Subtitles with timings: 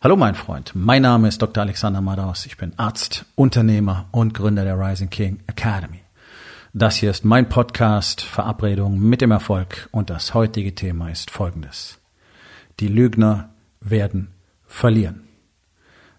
[0.00, 1.60] Hallo mein Freund, mein Name ist Dr.
[1.60, 2.46] Alexander Madaus.
[2.46, 6.02] Ich bin Arzt, Unternehmer und Gründer der Rising King Academy.
[6.72, 11.98] Das hier ist mein Podcast Verabredung mit dem Erfolg und das heutige Thema ist folgendes.
[12.78, 13.48] Die Lügner
[13.80, 14.28] werden
[14.68, 15.26] verlieren.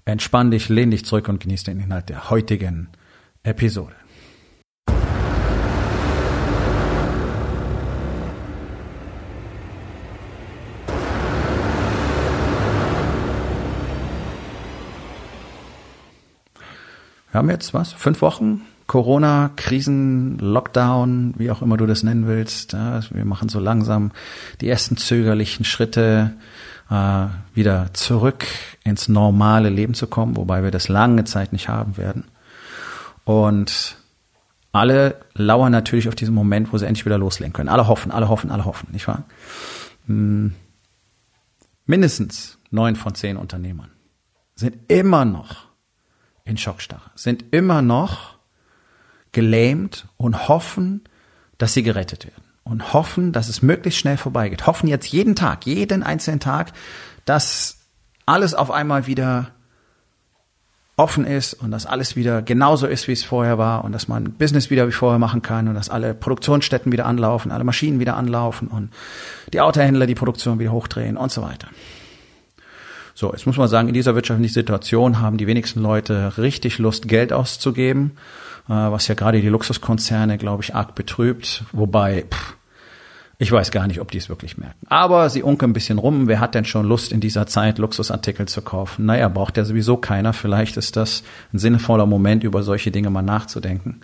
[0.03, 2.89] Entspann dich, lehn dich zurück und genieß den Inhalt der heutigen
[3.43, 3.95] Episode.
[17.31, 17.93] Wir haben jetzt was?
[17.93, 18.61] Fünf Wochen?
[18.87, 22.73] Corona, Krisen, Lockdown, wie auch immer du das nennen willst.
[22.73, 24.11] Ja, wir machen so langsam
[24.61, 26.33] die ersten zögerlichen Schritte,
[26.89, 28.47] äh, wieder zurück
[28.83, 32.23] ins normale Leben zu kommen, wobei wir das lange Zeit nicht haben werden.
[33.25, 33.97] Und
[34.71, 37.69] alle lauern natürlich auf diesen Moment, wo sie endlich wieder loslegen können.
[37.69, 39.25] Alle hoffen, alle hoffen, alle hoffen, nicht wahr?
[40.07, 40.55] Hm.
[41.85, 43.91] Mindestens neun von zehn Unternehmern
[44.55, 45.68] sind immer noch
[46.49, 48.37] in Schockstarre, sind immer noch
[49.31, 51.03] gelähmt und hoffen,
[51.57, 54.67] dass sie gerettet werden und hoffen, dass es möglichst schnell vorbeigeht.
[54.67, 56.71] Hoffen jetzt jeden Tag, jeden einzelnen Tag,
[57.25, 57.77] dass
[58.25, 59.51] alles auf einmal wieder
[60.99, 64.33] offen ist und dass alles wieder genauso ist, wie es vorher war und dass man
[64.33, 68.17] Business wieder wie vorher machen kann und dass alle Produktionsstätten wieder anlaufen, alle Maschinen wieder
[68.17, 68.91] anlaufen und
[69.53, 71.69] die Autohändler die Produktion wieder hochdrehen und so weiter.
[73.19, 77.09] So, jetzt muss man sagen, in dieser wirtschaftlichen Situation haben die wenigsten Leute richtig Lust,
[77.09, 78.11] Geld auszugeben,
[78.69, 81.65] äh, was ja gerade die Luxuskonzerne, glaube ich, arg betrübt.
[81.73, 82.55] Wobei, pff,
[83.37, 84.87] ich weiß gar nicht, ob die es wirklich merken.
[84.87, 86.29] Aber sie unken ein bisschen rum.
[86.29, 89.05] Wer hat denn schon Lust, in dieser Zeit Luxusartikel zu kaufen?
[89.05, 90.31] Naja, braucht ja sowieso keiner.
[90.31, 93.99] Vielleicht ist das ein sinnvoller Moment, über solche Dinge mal nachzudenken.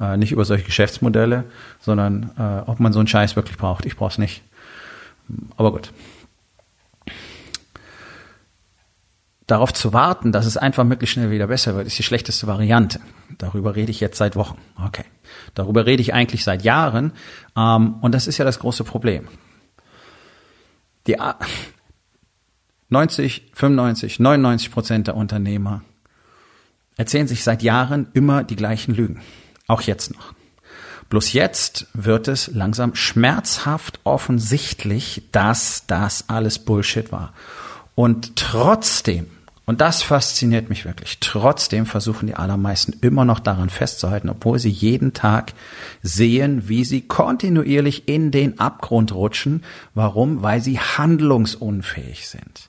[0.00, 1.44] Äh, nicht über solche Geschäftsmodelle,
[1.80, 3.84] sondern äh, ob man so einen Scheiß wirklich braucht.
[3.84, 4.42] Ich brauch's nicht.
[5.58, 5.92] Aber gut.
[9.46, 13.00] Darauf zu warten, dass es einfach möglichst schnell wieder besser wird, ist die schlechteste Variante.
[13.38, 14.58] Darüber rede ich jetzt seit Wochen.
[14.82, 15.04] Okay.
[15.54, 17.12] Darüber rede ich eigentlich seit Jahren.
[17.56, 19.28] Ähm, und das ist ja das große Problem.
[21.06, 21.16] Die
[22.88, 25.82] 90, 95, 99 Prozent der Unternehmer
[26.96, 29.20] erzählen sich seit Jahren immer die gleichen Lügen.
[29.66, 30.32] Auch jetzt noch.
[31.10, 37.34] Bloß jetzt wird es langsam schmerzhaft offensichtlich, dass das alles Bullshit war.
[37.94, 39.26] Und trotzdem
[39.66, 41.20] und das fasziniert mich wirklich.
[41.20, 45.54] Trotzdem versuchen die allermeisten immer noch daran festzuhalten, obwohl sie jeden Tag
[46.02, 49.62] sehen, wie sie kontinuierlich in den Abgrund rutschen.
[49.94, 50.42] Warum?
[50.42, 52.68] Weil sie handlungsunfähig sind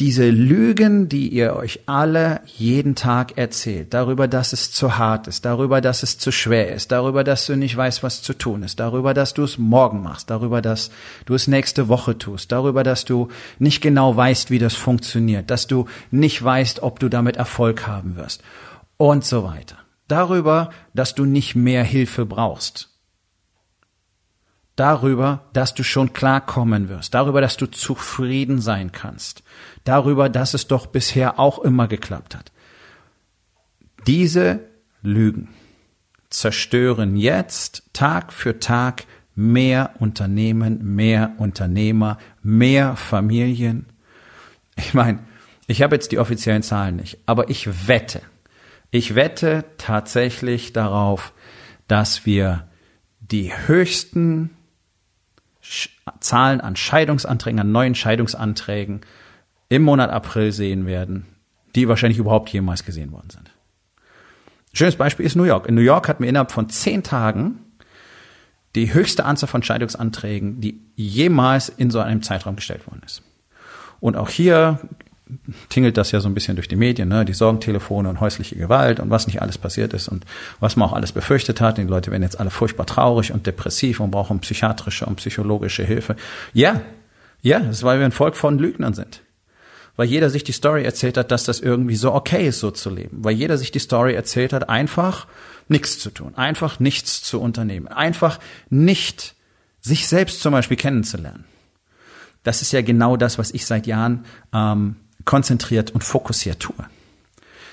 [0.00, 5.44] diese Lügen, die ihr euch alle jeden Tag erzählt, darüber, dass es zu hart ist,
[5.44, 8.80] darüber, dass es zu schwer ist, darüber, dass du nicht weißt, was zu tun ist,
[8.80, 10.90] darüber, dass du es morgen machst, darüber, dass
[11.26, 13.28] du es nächste Woche tust, darüber, dass du
[13.58, 18.16] nicht genau weißt, wie das funktioniert, dass du nicht weißt, ob du damit Erfolg haben
[18.16, 18.42] wirst
[18.96, 19.76] und so weiter.
[20.08, 22.89] Darüber, dass du nicht mehr Hilfe brauchst,
[24.76, 29.42] darüber, dass du schon klarkommen wirst, darüber, dass du zufrieden sein kannst,
[29.84, 32.52] darüber, dass es doch bisher auch immer geklappt hat.
[34.06, 34.60] Diese
[35.02, 35.48] Lügen
[36.30, 39.04] zerstören jetzt Tag für Tag
[39.34, 43.86] mehr Unternehmen, mehr Unternehmer, mehr Familien.
[44.76, 45.20] Ich meine,
[45.66, 48.22] ich habe jetzt die offiziellen Zahlen nicht, aber ich wette,
[48.90, 51.32] ich wette tatsächlich darauf,
[51.86, 52.68] dass wir
[53.20, 54.50] die höchsten
[56.20, 59.02] Zahlen an Scheidungsanträgen, an neuen Scheidungsanträgen
[59.68, 61.26] im Monat April sehen werden,
[61.74, 63.50] die wahrscheinlich überhaupt jemals gesehen worden sind.
[64.72, 65.66] schönes Beispiel ist New York.
[65.66, 67.60] In New York hatten wir innerhalb von zehn Tagen
[68.74, 73.22] die höchste Anzahl von Scheidungsanträgen, die jemals in so einem Zeitraum gestellt worden ist.
[74.00, 74.80] Und auch hier
[75.68, 77.24] tingelt das ja so ein bisschen durch die Medien, ne?
[77.24, 80.24] die Sorgentelefone und häusliche Gewalt und was nicht alles passiert ist und
[80.60, 81.78] was man auch alles befürchtet hat.
[81.78, 86.16] Die Leute werden jetzt alle furchtbar traurig und depressiv und brauchen psychiatrische und psychologische Hilfe.
[86.52, 86.80] Ja,
[87.42, 89.22] ja, das ist, weil wir ein Volk von Lügnern sind.
[89.96, 92.90] Weil jeder sich die Story erzählt hat, dass das irgendwie so okay ist, so zu
[92.90, 93.18] leben.
[93.24, 95.26] Weil jeder sich die Story erzählt hat, einfach
[95.68, 98.40] nichts zu tun, einfach nichts zu unternehmen, einfach
[98.70, 99.34] nicht
[99.80, 101.44] sich selbst zum Beispiel kennenzulernen.
[102.42, 106.86] Das ist ja genau das, was ich seit Jahren ähm, konzentriert und fokussiert tue.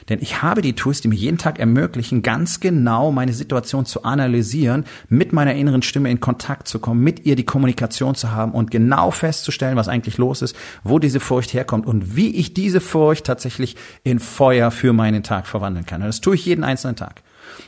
[0.09, 4.03] Denn ich habe die Tools, die mir jeden Tag ermöglichen, ganz genau meine Situation zu
[4.03, 8.53] analysieren, mit meiner inneren Stimme in Kontakt zu kommen, mit ihr die Kommunikation zu haben
[8.53, 12.79] und genau festzustellen, was eigentlich los ist, wo diese Furcht herkommt und wie ich diese
[12.79, 16.01] Furcht tatsächlich in Feuer für meinen Tag verwandeln kann.
[16.01, 17.21] Und das tue ich jeden einzelnen Tag.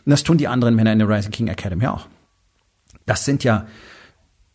[0.06, 2.08] Und das tun die anderen Männer in der Rising King Academy auch.
[3.06, 3.68] Das sind ja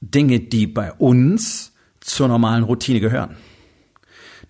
[0.01, 3.37] Dinge, die bei uns zur normalen Routine gehören.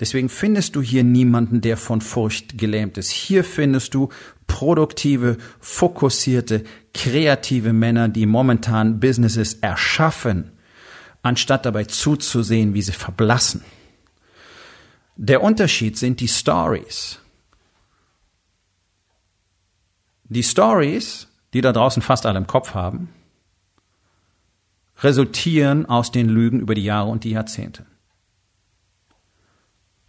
[0.01, 3.11] Deswegen findest du hier niemanden, der von Furcht gelähmt ist.
[3.11, 4.09] Hier findest du
[4.47, 10.53] produktive, fokussierte, kreative Männer, die momentan Businesses erschaffen,
[11.23, 13.63] anstatt dabei zuzusehen, wie sie verblassen.
[15.17, 17.21] Der Unterschied sind die Stories.
[20.25, 23.11] Die Stories, die da draußen fast alle im Kopf haben,
[25.03, 27.87] resultieren aus den Lügen über die Jahre und die Jahrzehnte.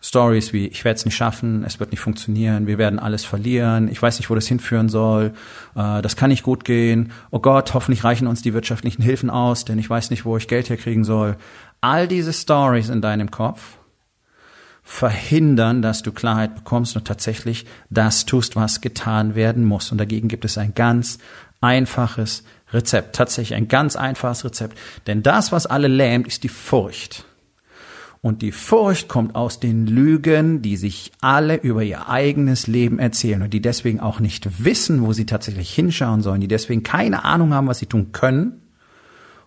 [0.06, 3.88] Stories wie, ich werde es nicht schaffen, es wird nicht funktionieren, wir werden alles verlieren,
[3.88, 5.34] ich weiß nicht, wo das hinführen soll,
[5.76, 9.66] äh, das kann nicht gut gehen, oh Gott, hoffentlich reichen uns die wirtschaftlichen Hilfen aus,
[9.66, 11.38] denn ich weiß nicht, wo ich Geld herkriegen soll.
[11.82, 13.78] All diese Stories in deinem Kopf
[14.84, 19.92] verhindern, dass du Klarheit bekommst und tatsächlich das tust, was getan werden muss.
[19.92, 21.18] Und dagegen gibt es ein ganz
[21.62, 24.78] einfaches Rezept, tatsächlich ein ganz einfaches Rezept.
[25.08, 27.26] Denn das, was alle lähmt, ist die Furcht.
[28.26, 33.44] Und die Furcht kommt aus den Lügen, die sich alle über ihr eigenes Leben erzählen
[33.44, 37.54] und die deswegen auch nicht wissen, wo sie tatsächlich hinschauen sollen, die deswegen keine Ahnung
[37.54, 38.64] haben, was sie tun können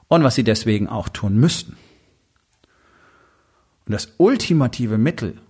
[0.06, 1.76] und was sie deswegen auch tun müssten.
[3.86, 5.40] Und das ultimative Mittel,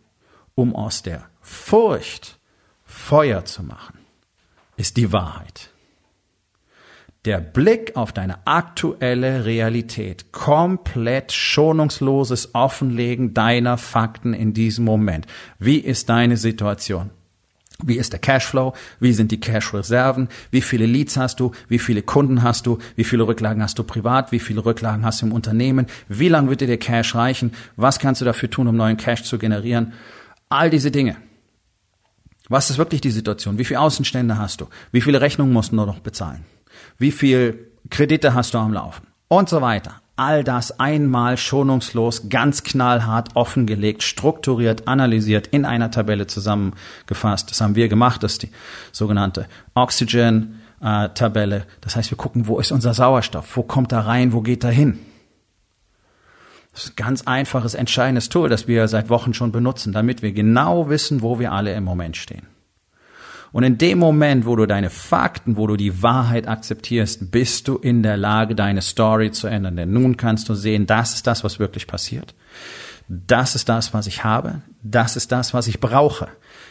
[0.55, 2.39] um aus der Furcht
[2.87, 3.99] Feuer zu machen,
[4.79, 5.69] ist die Wahrheit
[7.29, 15.27] der Blick auf deine aktuelle Realität, komplett schonungsloses Offenlegen deiner Fakten in diesem Moment.
[15.59, 17.11] Wie ist deine Situation?
[17.85, 18.73] Wie ist der Cashflow?
[18.99, 20.29] Wie sind die Cash-Reserven?
[20.51, 21.53] Wie viele Leads hast du?
[21.69, 22.79] Wie viele Kunden hast du?
[22.97, 24.33] Wie viele Rücklagen hast du privat?
[24.33, 25.87] Wie viele Rücklagen hast du im Unternehmen?
[26.09, 27.53] Wie lange wird dir der Cash reichen?
[27.77, 29.93] Was kannst du dafür tun, um neuen Cash zu generieren?
[30.49, 31.17] All diese Dinge.
[32.49, 33.59] Was ist wirklich die Situation?
[33.59, 34.69] Wie viele Außenstände hast du?
[34.93, 36.47] Wie viele Rechnungen musst du noch bezahlen?
[36.99, 40.01] Wie viel Kredite hast du am Laufen und so weiter.
[40.17, 47.51] All das einmal schonungslos, ganz knallhart offengelegt, strukturiert, analysiert, in einer Tabelle zusammengefasst.
[47.51, 48.51] Das haben wir gemacht, das ist die
[48.91, 51.67] sogenannte Oxygen-Tabelle.
[51.81, 54.73] Das heißt, wir gucken, wo ist unser Sauerstoff, wo kommt er rein, wo geht er
[54.73, 54.99] hin.
[56.73, 60.33] Das ist ein ganz einfaches, entscheidendes Tool, das wir seit Wochen schon benutzen, damit wir
[60.33, 62.47] genau wissen, wo wir alle im Moment stehen.
[63.53, 67.77] Und in dem Moment, wo du deine Fakten, wo du die Wahrheit akzeptierst, bist du
[67.77, 69.77] in der Lage, deine Story zu ändern.
[69.77, 72.35] Denn nun kannst du sehen, das ist das, was wirklich passiert.
[73.09, 74.61] Das ist das, was ich habe.
[74.83, 76.29] Das ist das, was ich brauche.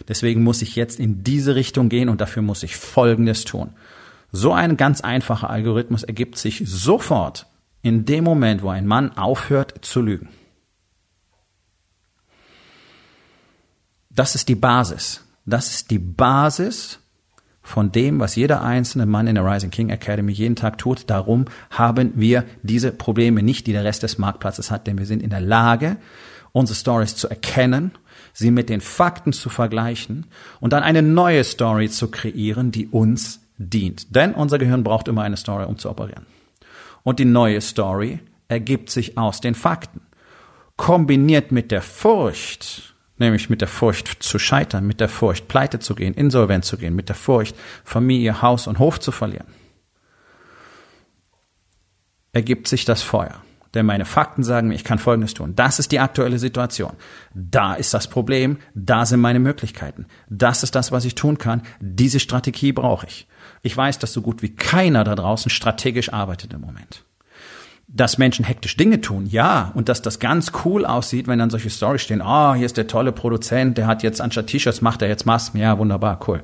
[0.08, 3.72] Deswegen muss ich jetzt in diese Richtung gehen und dafür muss ich Folgendes tun.
[4.32, 7.48] So ein ganz einfacher Algorithmus ergibt sich sofort
[7.82, 10.30] in dem Moment, wo ein Mann aufhört zu lügen.
[14.10, 15.27] Das ist die Basis.
[15.48, 17.00] Das ist die Basis
[17.62, 21.10] von dem, was jeder einzelne Mann in der Rising King Academy jeden Tag tut.
[21.10, 25.24] Darum haben wir diese Probleme nicht, die der Rest des Marktplatzes hat, denn wir sind
[25.24, 25.96] in der Lage,
[26.52, 27.92] unsere Stories zu erkennen,
[28.34, 30.26] sie mit den Fakten zu vergleichen
[30.60, 34.16] und dann eine neue Story zu kreieren, die uns dient.
[34.16, 36.26] Denn unser Gehirn braucht immer eine Story, um zu operieren.
[37.04, 38.20] Und die neue Story
[38.50, 40.02] ergibt sich aus den Fakten.
[40.76, 45.96] Kombiniert mit der Furcht, nämlich mit der Furcht zu scheitern, mit der Furcht pleite zu
[45.96, 49.48] gehen, insolvent zu gehen, mit der Furcht Familie, Haus und Hof zu verlieren,
[52.32, 53.42] ergibt sich das Feuer.
[53.74, 55.56] Denn meine Fakten sagen mir, ich kann Folgendes tun.
[55.56, 56.94] Das ist die aktuelle Situation.
[57.34, 58.58] Da ist das Problem.
[58.74, 60.06] Da sind meine Möglichkeiten.
[60.30, 61.62] Das ist das, was ich tun kann.
[61.80, 63.28] Diese Strategie brauche ich.
[63.62, 67.04] Ich weiß, dass so gut wie keiner da draußen strategisch arbeitet im Moment
[67.88, 71.70] dass Menschen hektisch Dinge tun, ja, und dass das ganz cool aussieht, wenn dann solche
[71.70, 75.02] Stories stehen, ah, oh, hier ist der tolle Produzent, der hat jetzt anstatt T-Shirts macht
[75.02, 76.42] er jetzt Masken, ja, wunderbar, cool.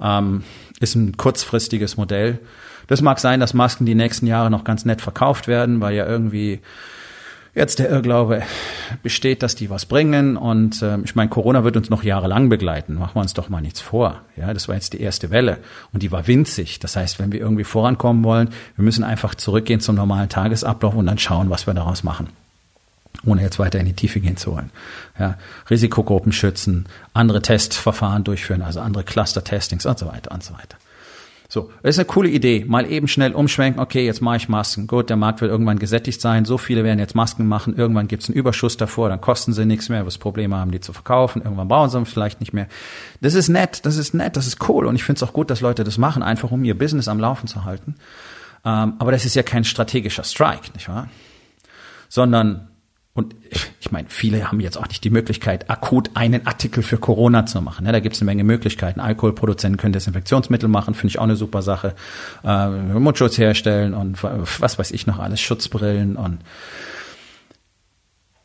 [0.00, 0.42] Ähm,
[0.80, 2.40] ist ein kurzfristiges Modell.
[2.88, 6.06] Das mag sein, dass Masken die nächsten Jahre noch ganz nett verkauft werden, weil ja
[6.06, 6.60] irgendwie
[7.54, 8.42] jetzt der Irrglaube
[9.02, 10.36] besteht, dass die was bringen.
[10.36, 12.94] Und äh, ich meine, Corona wird uns noch jahrelang begleiten.
[12.94, 14.22] Machen wir uns doch mal nichts vor.
[14.36, 15.58] Ja, das war jetzt die erste Welle
[15.92, 16.78] und die war winzig.
[16.78, 21.06] Das heißt, wenn wir irgendwie vorankommen wollen, wir müssen einfach zurückgehen zum normalen Tagesablauf und
[21.06, 22.28] dann schauen, was wir daraus machen
[23.26, 24.70] ohne jetzt weiter in die Tiefe gehen zu wollen.
[25.18, 25.36] Ja,
[25.68, 30.78] Risikogruppen schützen, andere Testverfahren durchführen, also andere Cluster-Testings und so weiter und so weiter.
[31.52, 32.64] So, das ist eine coole Idee.
[32.68, 34.86] Mal eben schnell umschwenken, okay, jetzt mache ich Masken.
[34.86, 38.22] Gut, der Markt wird irgendwann gesättigt sein, so viele werden jetzt Masken machen, irgendwann gibt
[38.22, 41.42] es einen Überschuss davor, dann kosten sie nichts mehr, was Probleme haben, die zu verkaufen,
[41.42, 42.68] irgendwann brauchen sie vielleicht nicht mehr.
[43.20, 45.50] Das ist nett, das ist nett, das ist cool und ich finde es auch gut,
[45.50, 47.96] dass Leute das machen, einfach um ihr Business am Laufen zu halten.
[48.64, 51.08] Ähm, aber das ist ja kein strategischer Strike, nicht wahr?
[52.08, 52.68] Sondern
[53.12, 53.34] und
[53.80, 57.60] ich meine, viele haben jetzt auch nicht die Möglichkeit, akut einen Artikel für Corona zu
[57.60, 57.84] machen.
[57.84, 59.00] Ja, da gibt es eine Menge Möglichkeiten.
[59.00, 61.94] Alkoholproduzenten können Desinfektionsmittel machen, finde ich auch eine super Sache.
[62.44, 66.38] Äh, Mundschutz herstellen und was weiß ich noch alles, Schutzbrillen und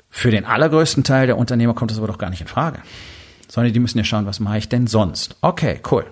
[0.10, 2.80] Für den allergrößten Teil der Unternehmer kommt das aber doch gar nicht in Frage.
[3.48, 5.36] Sondern die müssen ja schauen, was mache ich denn sonst?
[5.42, 6.06] Okay, cool.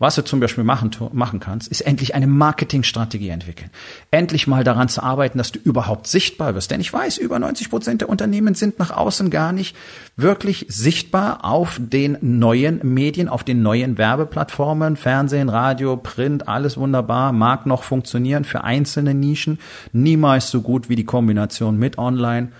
[0.00, 3.68] Was du zum Beispiel machen, machen kannst, ist endlich eine Marketingstrategie entwickeln.
[4.10, 6.70] Endlich mal daran zu arbeiten, dass du überhaupt sichtbar wirst.
[6.70, 9.76] Denn ich weiß, über 90 Prozent der Unternehmen sind nach außen gar nicht
[10.16, 17.32] wirklich sichtbar auf den neuen Medien, auf den neuen Werbeplattformen, Fernsehen, Radio, Print, alles wunderbar,
[17.32, 19.58] mag noch funktionieren für einzelne Nischen,
[19.92, 22.52] niemals so gut wie die Kombination mit Online.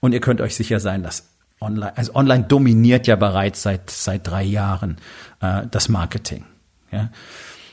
[0.00, 1.26] Und ihr könnt euch sicher sein, dass
[1.58, 4.98] Online, also Online dominiert ja bereits seit seit drei Jahren
[5.40, 6.44] äh, das Marketing.
[6.96, 7.10] Ja.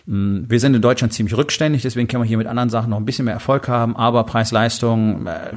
[0.06, 2.98] Mm, wir sind in Deutschland ziemlich rückständig, deswegen können wir hier mit anderen Sachen noch
[2.98, 5.51] ein bisschen mehr Erfolg haben, aber Preis-Leistung äh,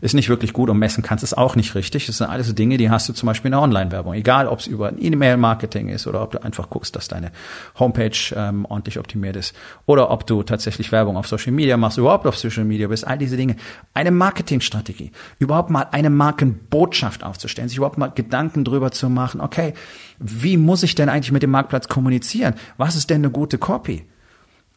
[0.00, 2.06] ist nicht wirklich gut und messen kannst es auch nicht richtig.
[2.06, 4.14] Das sind alles Dinge, die hast du zum Beispiel in der Online-Werbung.
[4.14, 7.32] Egal, ob es über E-Mail-Marketing ist oder ob du einfach guckst, dass deine
[7.78, 9.54] Homepage ähm, ordentlich optimiert ist
[9.86, 13.18] oder ob du tatsächlich Werbung auf Social Media machst, überhaupt auf Social Media bist, all
[13.18, 13.56] diese Dinge.
[13.94, 19.74] Eine Marketingstrategie, überhaupt mal eine Markenbotschaft aufzustellen, sich überhaupt mal Gedanken drüber zu machen, okay,
[20.18, 22.54] wie muss ich denn eigentlich mit dem Marktplatz kommunizieren?
[22.76, 24.04] Was ist denn eine gute Copy?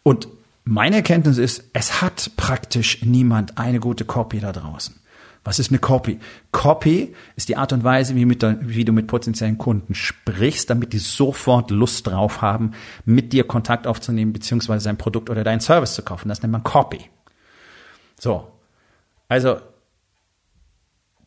[0.03, 0.27] Und
[0.63, 4.95] meine Erkenntnis ist, es hat praktisch niemand eine gute Copy da draußen.
[5.43, 6.19] Was ist eine Copy?
[6.51, 10.93] Copy ist die Art und Weise, wie, mit, wie, du mit potenziellen Kunden sprichst, damit
[10.93, 12.73] die sofort Lust drauf haben,
[13.05, 16.29] mit dir Kontakt aufzunehmen, beziehungsweise sein Produkt oder deinen Service zu kaufen.
[16.29, 17.09] Das nennt man Copy.
[18.19, 18.51] So.
[19.29, 19.57] Also,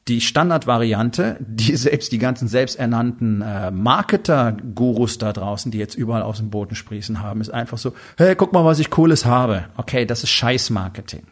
[0.08, 6.38] die Standardvariante, die selbst die ganzen selbsternannten äh, Marketer-Gurus da draußen, die jetzt überall aus
[6.38, 9.64] dem Boden sprießen haben, ist einfach so, hey, guck mal, was ich Cooles habe.
[9.76, 11.26] Okay, das ist Scheiß-Marketing.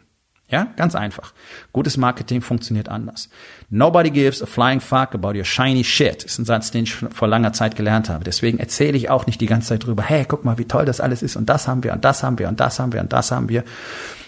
[0.49, 1.33] Ja, ganz einfach.
[1.71, 3.29] Gutes Marketing funktioniert anders.
[3.71, 6.23] Nobody gives a flying fuck about your shiny shit.
[6.23, 8.23] Ist ein Satz, den ich vor langer Zeit gelernt habe.
[8.23, 11.01] Deswegen erzähle ich auch nicht die ganze Zeit drüber, hey, guck mal, wie toll das
[11.01, 13.11] alles ist und das haben wir und das haben wir und das haben wir und
[13.11, 13.63] das haben wir.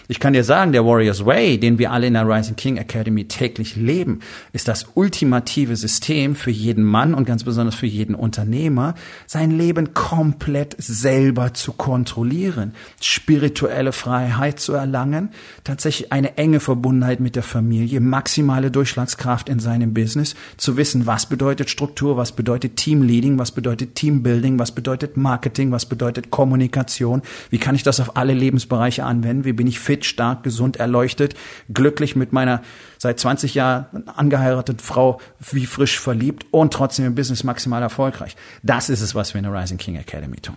[0.08, 3.26] Ich kann dir sagen, der Warriors Way, den wir alle in der Rising King Academy
[3.26, 4.20] täglich leben,
[4.52, 8.94] ist das ultimative System für jeden Mann und ganz besonders für jeden Unternehmer,
[9.26, 15.30] sein Leben komplett selber zu kontrollieren, spirituelle Freiheit zu erlangen,
[15.64, 21.28] tatsächlich eine enge Verbundenheit mit der Familie, maximale Durchschlagskraft in seinem Business, zu wissen, was
[21.28, 27.58] bedeutet Struktur, was bedeutet Teamleading, was bedeutet Teambuilding, was bedeutet Marketing, was bedeutet Kommunikation, wie
[27.58, 31.34] kann ich das auf alle Lebensbereiche anwenden, wie bin ich fit fit, stark, gesund, erleuchtet,
[31.72, 32.62] glücklich mit meiner
[32.98, 38.36] seit 20 Jahren angeheirateten Frau wie frisch verliebt und trotzdem im Business maximal erfolgreich.
[38.62, 40.56] Das ist es, was wir in der Rising King Academy tun.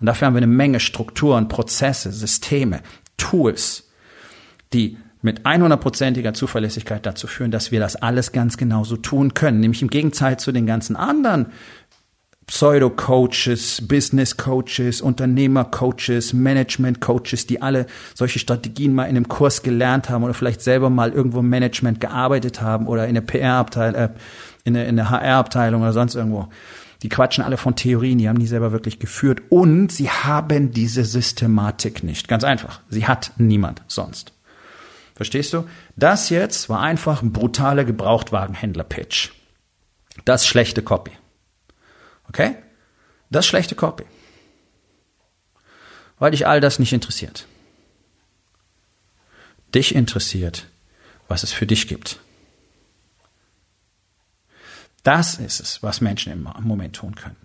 [0.00, 2.80] Und dafür haben wir eine Menge Strukturen, Prozesse, Systeme,
[3.16, 3.88] Tools,
[4.72, 9.60] die mit 100%iger Zuverlässigkeit dazu führen, dass wir das alles ganz genauso tun können.
[9.60, 11.46] Nämlich im Gegenteil zu den ganzen anderen
[12.46, 20.34] Pseudo-Coaches, Business-Coaches, Unternehmer-Coaches, Management-Coaches, die alle solche Strategien mal in einem Kurs gelernt haben oder
[20.34, 24.08] vielleicht selber mal irgendwo im Management gearbeitet haben oder in der PR-Abteilung, äh,
[24.64, 26.48] in der, in der HR-Abteilung oder sonst irgendwo.
[27.02, 31.04] Die quatschen alle von Theorien, die haben die selber wirklich geführt und sie haben diese
[31.04, 32.28] Systematik nicht.
[32.28, 32.80] Ganz einfach.
[32.88, 34.32] Sie hat niemand sonst.
[35.14, 35.64] Verstehst du?
[35.96, 39.30] Das jetzt war einfach ein brutaler Gebrauchtwagenhändler-Pitch.
[40.24, 41.12] Das schlechte Copy.
[42.34, 42.56] Okay?
[43.30, 44.04] Das ist schlechte Copy.
[46.18, 47.46] Weil dich all das nicht interessiert.
[49.72, 50.66] Dich interessiert,
[51.28, 52.18] was es für dich gibt.
[55.04, 57.36] Das ist es, was Menschen im Moment tun können.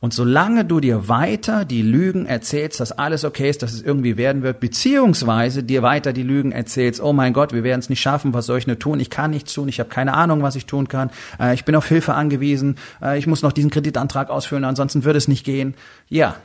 [0.00, 4.16] Und solange du dir weiter die Lügen erzählst, dass alles okay ist, dass es irgendwie
[4.16, 8.00] werden wird, beziehungsweise dir weiter die Lügen erzählst, oh mein Gott, wir werden es nicht
[8.00, 9.00] schaffen, was soll ich nur tun?
[9.00, 11.74] Ich kann nichts tun, ich habe keine Ahnung, was ich tun kann, äh, ich bin
[11.74, 15.74] auf Hilfe angewiesen, äh, ich muss noch diesen Kreditantrag ausfüllen, ansonsten würde es nicht gehen.
[16.08, 16.36] Ja,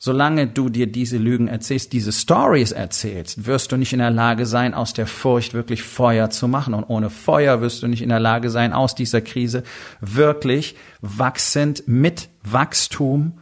[0.00, 4.46] Solange du dir diese Lügen erzählst, diese Stories erzählst, wirst du nicht in der Lage
[4.46, 6.72] sein, aus der Furcht wirklich Feuer zu machen.
[6.72, 9.64] Und ohne Feuer wirst du nicht in der Lage sein, aus dieser Krise
[10.00, 13.38] wirklich wachsend mit Wachstum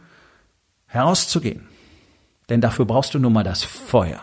[0.87, 1.67] herauszugehen.
[2.49, 4.21] Denn dafür brauchst du nun mal das Feuer.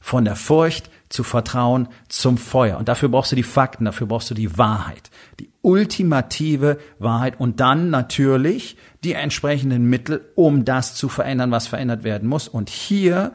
[0.00, 2.76] Von der Furcht zu Vertrauen zum Feuer.
[2.76, 5.10] Und dafür brauchst du die Fakten, dafür brauchst du die Wahrheit.
[5.38, 12.02] Die ultimative Wahrheit und dann natürlich die entsprechenden Mittel, um das zu verändern, was verändert
[12.02, 12.48] werden muss.
[12.48, 13.32] Und hier,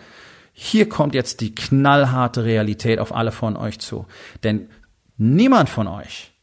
[0.52, 4.06] hier kommt jetzt die knallharte Realität auf alle von euch zu.
[4.44, 4.70] Denn
[5.18, 6.34] niemand von euch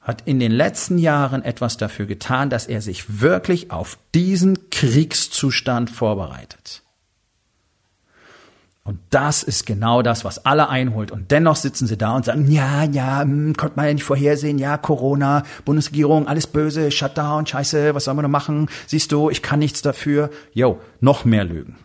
[0.00, 5.90] hat in den letzten Jahren etwas dafür getan, dass er sich wirklich auf diesen Kriegszustand
[5.90, 6.82] vorbereitet.
[8.90, 11.12] Und das ist genau das, was alle einholt.
[11.12, 14.58] Und dennoch sitzen sie da und sagen, ja, ja, hm, konnte man ja nicht vorhersehen,
[14.58, 18.68] ja, Corona, Bundesregierung, alles böse, Shutdown, scheiße, was soll man noch machen?
[18.88, 20.30] Siehst du, ich kann nichts dafür.
[20.54, 21.76] Jo, noch mehr Lügen.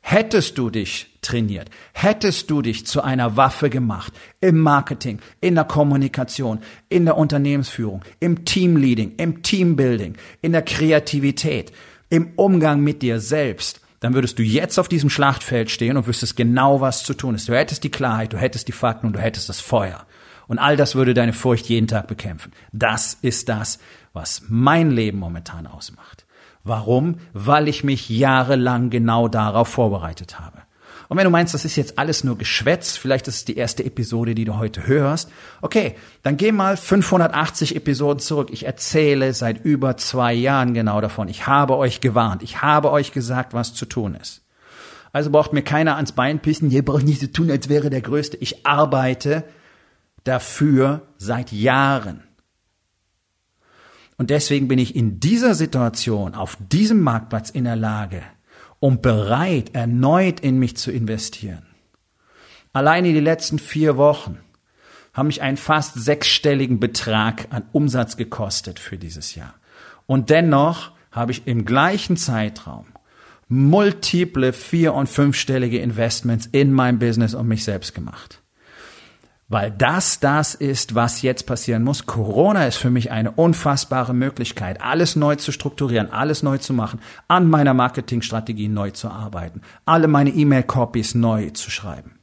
[0.00, 5.64] Hättest du dich trainiert, hättest du dich zu einer Waffe gemacht, im Marketing, in der
[5.64, 11.72] Kommunikation, in der Unternehmensführung, im Teamleading, im Teambuilding, in der Kreativität,
[12.10, 16.36] im Umgang mit dir selbst, dann würdest du jetzt auf diesem Schlachtfeld stehen und wüsstest
[16.36, 17.48] genau, was zu tun ist.
[17.48, 20.04] Du hättest die Klarheit, du hättest die Fakten und du hättest das Feuer.
[20.46, 22.52] Und all das würde deine Furcht jeden Tag bekämpfen.
[22.70, 23.78] Das ist das,
[24.12, 26.26] was mein Leben momentan ausmacht.
[26.64, 27.16] Warum?
[27.32, 30.58] Weil ich mich jahrelang genau darauf vorbereitet habe.
[31.08, 33.84] Und wenn du meinst, das ist jetzt alles nur Geschwätz, vielleicht ist es die erste
[33.84, 35.30] Episode, die du heute hörst,
[35.60, 38.48] okay, dann geh mal 580 Episoden zurück.
[38.52, 41.28] Ich erzähle seit über zwei Jahren genau davon.
[41.28, 42.42] Ich habe euch gewarnt.
[42.42, 44.42] Ich habe euch gesagt, was zu tun ist.
[45.12, 46.70] Also braucht mir keiner ans Bein pissen.
[46.70, 48.36] Ihr braucht nicht so tun, als wäre der Größte.
[48.38, 49.44] Ich arbeite
[50.24, 52.24] dafür seit Jahren.
[54.16, 58.22] Und deswegen bin ich in dieser Situation, auf diesem Marktplatz in der Lage
[58.84, 61.64] und bereit, erneut in mich zu investieren.
[62.74, 64.40] Alleine die letzten vier Wochen
[65.14, 69.54] haben mich einen fast sechsstelligen Betrag an Umsatz gekostet für dieses Jahr.
[70.04, 72.84] Und dennoch habe ich im gleichen Zeitraum
[73.48, 78.42] multiple vier- und fünfstellige Investments in mein Business und mich selbst gemacht.
[79.54, 82.06] Weil das das ist, was jetzt passieren muss.
[82.06, 86.98] Corona ist für mich eine unfassbare Möglichkeit, alles neu zu strukturieren, alles neu zu machen,
[87.28, 92.18] an meiner Marketingstrategie neu zu arbeiten, alle meine E-Mail-Copies neu zu schreiben.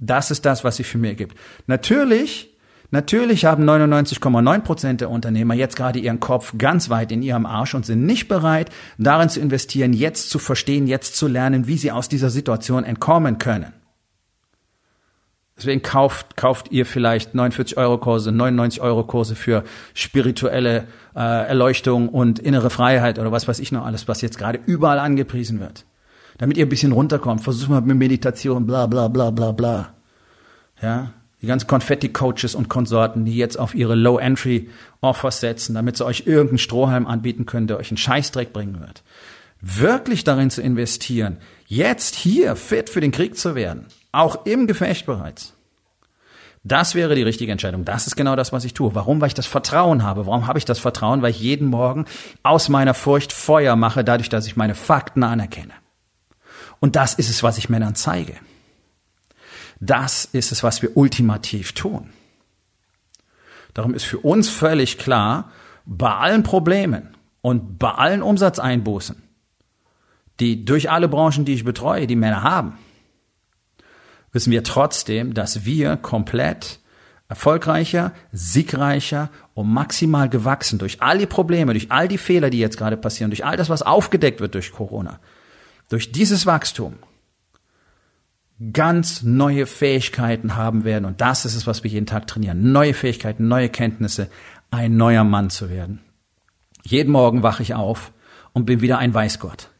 [0.00, 1.38] Das ist das, was sich für mir gibt.
[1.68, 2.48] Natürlich
[2.90, 7.76] Natürlich haben 99,9 Prozent der Unternehmer jetzt gerade ihren Kopf ganz weit in ihrem Arsch
[7.76, 11.92] und sind nicht bereit, darin zu investieren, jetzt zu verstehen, jetzt zu lernen, wie sie
[11.92, 13.72] aus dieser Situation entkommen können.
[15.60, 19.62] Deswegen kauft, kauft ihr vielleicht 49 Euro Kurse, 99 Euro Kurse für
[19.92, 24.58] spirituelle äh, Erleuchtung und innere Freiheit oder was weiß ich noch alles, was jetzt gerade
[24.64, 25.84] überall angepriesen wird.
[26.38, 27.42] Damit ihr ein bisschen runterkommt.
[27.42, 29.92] Versucht mal mit Meditation, bla bla bla bla bla.
[30.80, 31.12] Ja,
[31.42, 36.56] die ganzen Konfetti-Coaches und Konsorten, die jetzt auf ihre Low-Entry-Offers setzen, damit sie euch irgendeinen
[36.56, 39.02] Strohhalm anbieten können, der euch einen Scheißdreck bringen wird.
[39.60, 45.06] Wirklich darin zu investieren, jetzt hier fit für den Krieg zu werden, auch im Gefecht
[45.06, 45.54] bereits.
[46.62, 47.86] Das wäre die richtige Entscheidung.
[47.86, 48.94] Das ist genau das, was ich tue.
[48.94, 49.20] Warum?
[49.20, 50.26] Weil ich das Vertrauen habe.
[50.26, 51.22] Warum habe ich das Vertrauen?
[51.22, 52.04] Weil ich jeden Morgen
[52.42, 55.72] aus meiner Furcht Feuer mache, dadurch, dass ich meine Fakten anerkenne.
[56.78, 58.34] Und das ist es, was ich Männern zeige.
[59.80, 62.10] Das ist es, was wir ultimativ tun.
[63.72, 65.50] Darum ist für uns völlig klar,
[65.86, 69.22] bei allen Problemen und bei allen Umsatzeinbußen,
[70.40, 72.78] die durch alle Branchen, die ich betreue, die Männer haben,
[74.32, 76.78] wissen wir trotzdem, dass wir komplett
[77.28, 82.76] erfolgreicher, siegreicher und maximal gewachsen durch all die Probleme, durch all die Fehler, die jetzt
[82.76, 85.20] gerade passieren, durch all das, was aufgedeckt wird durch Corona,
[85.88, 86.94] durch dieses Wachstum
[88.72, 91.04] ganz neue Fähigkeiten haben werden.
[91.04, 92.72] Und das ist es, was wir jeden Tag trainieren.
[92.72, 94.28] Neue Fähigkeiten, neue Kenntnisse,
[94.70, 96.00] ein neuer Mann zu werden.
[96.82, 98.12] Jeden Morgen wache ich auf
[98.52, 99.70] und bin wieder ein Weißgott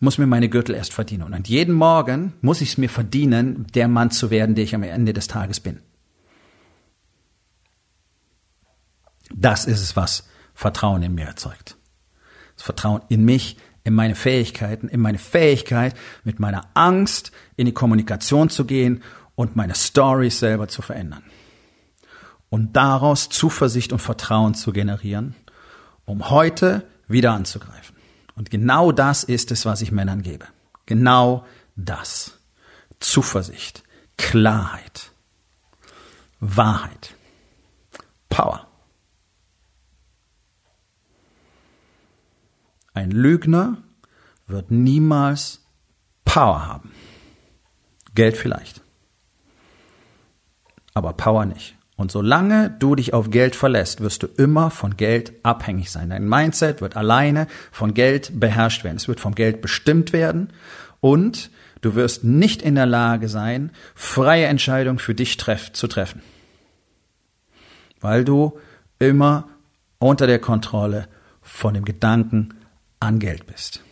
[0.00, 1.34] muss mir meine Gürtel erst verdienen.
[1.34, 4.82] Und jeden Morgen muss ich es mir verdienen, der Mann zu werden, der ich am
[4.82, 5.80] Ende des Tages bin.
[9.32, 11.76] Das ist es, was Vertrauen in mir erzeugt.
[12.56, 17.72] Das Vertrauen in mich, in meine Fähigkeiten, in meine Fähigkeit, mit meiner Angst in die
[17.72, 19.02] Kommunikation zu gehen
[19.34, 21.22] und meine Stories selber zu verändern.
[22.48, 25.36] Und daraus Zuversicht und Vertrauen zu generieren,
[26.04, 27.99] um heute wieder anzugreifen.
[28.40, 30.46] Und genau das ist es, was ich Männern gebe.
[30.86, 31.44] Genau
[31.76, 32.38] das.
[32.98, 33.82] Zuversicht,
[34.16, 35.12] Klarheit,
[36.40, 37.14] Wahrheit,
[38.30, 38.66] Power.
[42.94, 43.76] Ein Lügner
[44.46, 45.60] wird niemals
[46.24, 46.92] Power haben.
[48.14, 48.80] Geld vielleicht.
[50.94, 51.76] Aber Power nicht.
[52.00, 56.08] Und solange du dich auf Geld verlässt, wirst du immer von Geld abhängig sein.
[56.08, 58.96] Dein Mindset wird alleine von Geld beherrscht werden.
[58.96, 60.50] Es wird vom Geld bestimmt werden
[61.00, 61.50] und
[61.82, 66.22] du wirst nicht in der Lage sein, freie Entscheidungen für dich treff zu treffen.
[68.00, 68.58] Weil du
[68.98, 69.50] immer
[69.98, 71.06] unter der Kontrolle
[71.42, 72.54] von dem Gedanken
[72.98, 73.82] an Geld bist.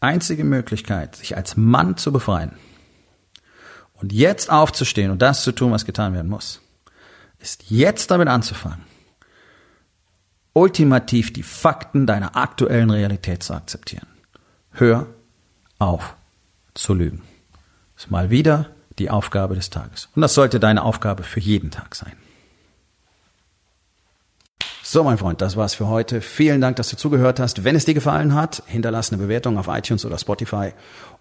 [0.00, 2.56] Einzige Möglichkeit, sich als Mann zu befreien,
[4.02, 6.60] und jetzt aufzustehen und das zu tun, was getan werden muss,
[7.38, 8.84] ist jetzt damit anzufangen,
[10.52, 14.06] ultimativ die Fakten deiner aktuellen Realität zu akzeptieren.
[14.72, 15.06] Hör
[15.78, 16.16] auf
[16.74, 17.22] zu lügen.
[17.94, 20.08] Das ist mal wieder die Aufgabe des Tages.
[20.14, 22.12] Und das sollte deine Aufgabe für jeden Tag sein.
[24.82, 26.20] So, mein Freund, das war's für heute.
[26.20, 27.64] Vielen Dank, dass du zugehört hast.
[27.64, 30.72] Wenn es dir gefallen hat, hinterlass eine Bewertung auf iTunes oder Spotify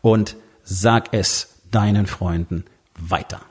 [0.01, 2.65] und sag es deinen Freunden
[2.99, 3.41] weiter.